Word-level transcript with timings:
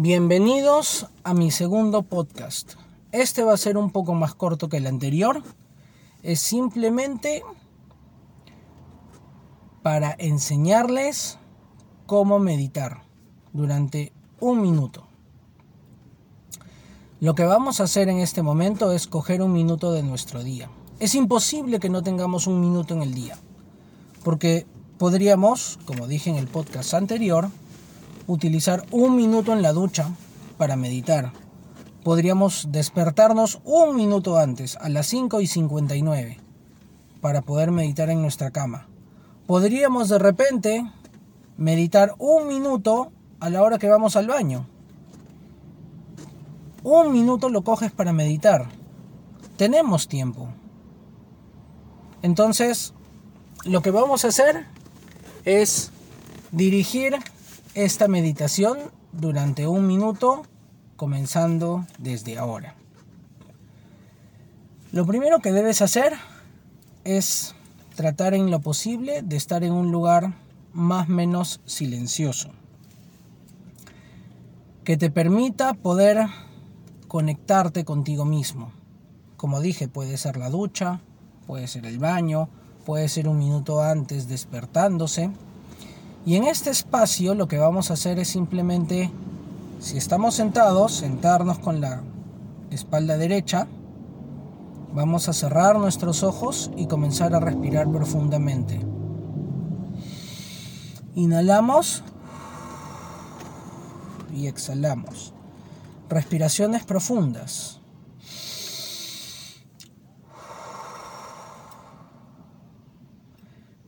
Bienvenidos 0.00 1.08
a 1.24 1.34
mi 1.34 1.50
segundo 1.50 2.04
podcast. 2.04 2.74
Este 3.10 3.42
va 3.42 3.54
a 3.54 3.56
ser 3.56 3.76
un 3.76 3.90
poco 3.90 4.14
más 4.14 4.32
corto 4.32 4.68
que 4.68 4.76
el 4.76 4.86
anterior. 4.86 5.42
Es 6.22 6.38
simplemente 6.38 7.42
para 9.82 10.14
enseñarles 10.16 11.40
cómo 12.06 12.38
meditar 12.38 13.02
durante 13.52 14.12
un 14.38 14.62
minuto. 14.62 15.08
Lo 17.18 17.34
que 17.34 17.42
vamos 17.42 17.80
a 17.80 17.84
hacer 17.84 18.08
en 18.08 18.18
este 18.18 18.40
momento 18.40 18.92
es 18.92 19.08
coger 19.08 19.42
un 19.42 19.52
minuto 19.52 19.90
de 19.90 20.04
nuestro 20.04 20.44
día. 20.44 20.70
Es 21.00 21.16
imposible 21.16 21.80
que 21.80 21.90
no 21.90 22.04
tengamos 22.04 22.46
un 22.46 22.60
minuto 22.60 22.94
en 22.94 23.02
el 23.02 23.14
día, 23.14 23.36
porque 24.22 24.64
podríamos, 24.96 25.80
como 25.86 26.06
dije 26.06 26.30
en 26.30 26.36
el 26.36 26.46
podcast 26.46 26.94
anterior, 26.94 27.50
utilizar 28.28 28.84
un 28.92 29.16
minuto 29.16 29.52
en 29.52 29.62
la 29.62 29.72
ducha 29.72 30.10
para 30.56 30.76
meditar. 30.76 31.32
Podríamos 32.04 32.68
despertarnos 32.70 33.60
un 33.64 33.96
minuto 33.96 34.38
antes, 34.38 34.76
a 34.76 34.88
las 34.88 35.08
5 35.08 35.40
y 35.40 35.46
59, 35.46 36.38
para 37.20 37.42
poder 37.42 37.72
meditar 37.72 38.10
en 38.10 38.22
nuestra 38.22 38.50
cama. 38.50 38.86
Podríamos 39.46 40.10
de 40.10 40.18
repente 40.18 40.92
meditar 41.56 42.14
un 42.18 42.46
minuto 42.46 43.10
a 43.40 43.50
la 43.50 43.62
hora 43.62 43.78
que 43.78 43.88
vamos 43.88 44.14
al 44.14 44.28
baño. 44.28 44.66
Un 46.84 47.12
minuto 47.12 47.48
lo 47.48 47.62
coges 47.64 47.90
para 47.90 48.12
meditar. 48.12 48.66
Tenemos 49.56 50.06
tiempo. 50.06 50.48
Entonces, 52.22 52.92
lo 53.64 53.80
que 53.80 53.90
vamos 53.90 54.24
a 54.24 54.28
hacer 54.28 54.66
es 55.44 55.90
dirigir 56.52 57.16
esta 57.84 58.08
meditación 58.08 58.76
durante 59.12 59.68
un 59.68 59.86
minuto 59.86 60.42
comenzando 60.96 61.86
desde 61.98 62.36
ahora. 62.36 62.74
Lo 64.90 65.06
primero 65.06 65.38
que 65.38 65.52
debes 65.52 65.80
hacer 65.80 66.14
es 67.04 67.54
tratar 67.94 68.34
en 68.34 68.50
lo 68.50 68.60
posible 68.60 69.22
de 69.22 69.36
estar 69.36 69.62
en 69.62 69.72
un 69.72 69.92
lugar 69.92 70.34
más 70.72 71.08
menos 71.08 71.60
silencioso 71.66 72.50
que 74.82 74.96
te 74.96 75.10
permita 75.10 75.74
poder 75.74 76.26
conectarte 77.06 77.84
contigo 77.84 78.24
mismo. 78.24 78.72
Como 79.36 79.60
dije, 79.60 79.86
puede 79.86 80.16
ser 80.16 80.36
la 80.36 80.50
ducha, 80.50 81.00
puede 81.46 81.68
ser 81.68 81.86
el 81.86 81.98
baño, 81.98 82.48
puede 82.86 83.08
ser 83.08 83.28
un 83.28 83.38
minuto 83.38 83.82
antes 83.82 84.28
despertándose 84.28 85.30
y 86.28 86.36
en 86.36 86.44
este 86.44 86.68
espacio 86.68 87.34
lo 87.34 87.48
que 87.48 87.56
vamos 87.56 87.90
a 87.90 87.94
hacer 87.94 88.18
es 88.18 88.28
simplemente, 88.28 89.10
si 89.80 89.96
estamos 89.96 90.34
sentados, 90.34 90.92
sentarnos 90.92 91.58
con 91.58 91.80
la 91.80 92.02
espalda 92.70 93.16
derecha. 93.16 93.66
Vamos 94.92 95.30
a 95.30 95.32
cerrar 95.32 95.78
nuestros 95.78 96.22
ojos 96.22 96.70
y 96.76 96.84
comenzar 96.84 97.34
a 97.34 97.40
respirar 97.40 97.90
profundamente. 97.90 98.78
Inhalamos 101.14 102.04
y 104.30 104.48
exhalamos. 104.48 105.32
Respiraciones 106.10 106.84
profundas. 106.84 107.80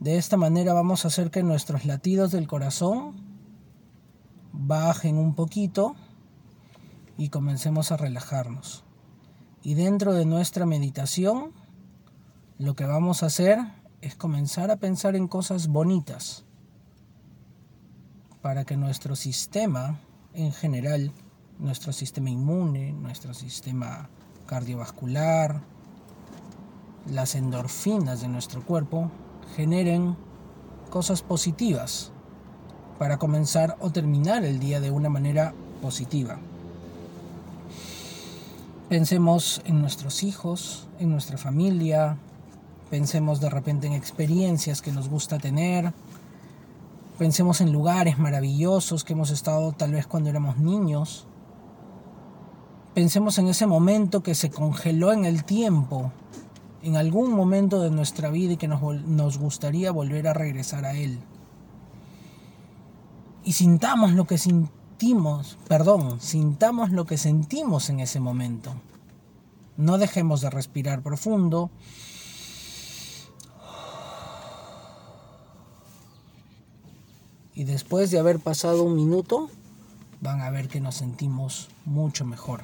De 0.01 0.17
esta 0.17 0.39
manera 0.39 0.73
vamos 0.73 1.05
a 1.05 1.09
hacer 1.09 1.31
que 1.31 1.43
nuestros 1.43 1.85
latidos 1.85 2.33
del 2.33 2.49
corazón 2.49 3.17
bajen 4.51 5.19
un 5.19 5.35
poquito 5.35 5.95
y 7.19 7.29
comencemos 7.29 7.93
a 7.93 7.99
relajarnos. 7.99 8.83
Y 9.63 9.75
dentro 9.75 10.15
de 10.15 10.25
nuestra 10.25 10.65
meditación, 10.65 11.53
lo 12.57 12.75
que 12.75 12.87
vamos 12.87 13.23
a 13.23 13.27
hacer 13.27 13.59
es 14.01 14.15
comenzar 14.15 14.71
a 14.71 14.77
pensar 14.77 15.17
en 15.17 15.29
cosas 15.29 15.69
bonitas 15.69 16.47
para 18.41 18.65
que 18.65 18.79
nuestro 18.79 19.17
sistema 19.17 20.01
en 20.33 20.53
general, 20.53 21.13
nuestro 21.59 21.93
sistema 21.93 22.31
inmune, 22.31 22.95
nuestro 22.95 23.35
sistema 23.35 24.09
cardiovascular, 24.47 25.61
las 27.07 27.35
endorfinas 27.35 28.23
de 28.23 28.29
nuestro 28.29 28.65
cuerpo 28.65 29.11
generen 29.57 30.17
cosas 30.91 31.23
positivas 31.23 32.13
para 32.99 33.19
comenzar 33.19 33.77
o 33.81 33.91
terminar 33.91 34.45
el 34.45 34.61
día 34.61 34.81
de 34.81 34.91
una 34.91 35.09
manera 35.09 35.55
positiva. 35.81 36.39
Pensemos 38.89 39.63
en 39.65 39.81
nuestros 39.81 40.23
hijos, 40.23 40.89
en 40.99 41.11
nuestra 41.11 41.39
familia, 41.39 42.19
pensemos 42.91 43.41
de 43.41 43.49
repente 43.49 43.87
en 43.87 43.93
experiencias 43.93 44.83
que 44.83 44.93
nos 44.93 45.09
gusta 45.09 45.39
tener, 45.39 45.93
pensemos 47.19 47.61
en 47.61 47.73
lugares 47.73 48.19
maravillosos 48.19 49.05
que 49.05 49.13
hemos 49.13 49.31
estado 49.31 49.73
tal 49.73 49.93
vez 49.93 50.07
cuando 50.07 50.29
éramos 50.29 50.59
niños, 50.59 51.27
pensemos 52.95 53.39
en 53.39 53.47
ese 53.47 53.67
momento 53.67 54.23
que 54.23 54.35
se 54.35 54.51
congeló 54.51 55.13
en 55.13 55.25
el 55.25 55.45
tiempo 55.45 56.13
en 56.83 56.97
algún 56.97 57.33
momento 57.33 57.81
de 57.81 57.91
nuestra 57.91 58.31
vida 58.31 58.55
y 58.55 58.57
que 58.57 58.69
nos, 58.69 58.81
nos 58.83 59.39
gustaría 59.39 59.91
volver 59.93 60.29
a 60.29 60.35
regresar 60.35 60.85
a 60.85 60.95
Él. 60.95 61.19
Y 63.45 63.53
sintamos 63.53 64.13
lo 64.13 64.27
que 64.27 64.39
sentimos, 64.39 65.59
perdón, 65.69 66.21
sintamos 66.21 66.91
lo 66.91 67.07
que 67.07 67.19
sentimos 67.19 67.91
en 67.91 68.01
ese 68.01 68.21
momento. 68.21 68.73
No 69.77 69.99
dejemos 69.99 70.41
de 70.41 70.51
respirar 70.51 71.03
profundo. 71.03 71.71
Y 77.55 77.65
después 77.65 78.11
de 78.11 78.19
haber 78.19 78.41
pasado 78.41 78.83
un 78.83 78.97
minuto, 78.97 79.51
van 80.21 80.41
a 80.41 80.51
ver 80.51 80.69
que 80.69 80.81
nos 80.81 80.97
sentimos 80.97 81.69
mucho 81.85 82.25
mejor. 82.25 82.63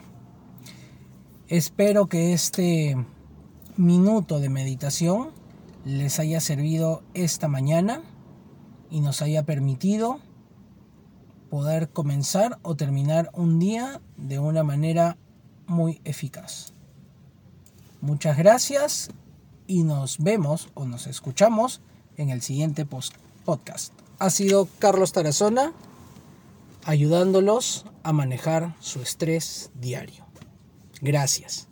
Espero 1.49 2.07
que 2.07 2.33
este 2.33 2.97
minuto 3.77 4.41
de 4.41 4.49
meditación 4.49 5.31
les 5.85 6.19
haya 6.19 6.41
servido 6.41 7.03
esta 7.15 7.49
mañana 7.49 8.03
y 8.91 9.01
nos 9.01 9.23
haya 9.23 9.45
permitido 9.45 10.21
poder 11.51 11.91
comenzar 11.91 12.59
o 12.63 12.75
terminar 12.75 13.31
un 13.35 13.59
día 13.59 14.01
de 14.17 14.39
una 14.39 14.63
manera 14.63 15.17
muy 15.67 16.01
eficaz. 16.05 16.73
Muchas 18.01 18.37
gracias 18.37 19.11
y 19.67 19.83
nos 19.83 20.19
vemos 20.19 20.69
o 20.75 20.85
nos 20.85 21.07
escuchamos 21.07 21.81
en 22.17 22.31
el 22.31 22.43
siguiente 22.43 22.87
podcast. 22.87 23.93
Ha 24.19 24.31
sido 24.31 24.69
Carlos 24.79 25.13
Tarazona 25.13 25.73
ayudándolos 26.85 27.85
a 28.03 28.13
manejar 28.13 28.77
su 28.81 29.03
estrés 29.03 29.71
diario. 29.75 30.25
Gracias. 31.01 31.66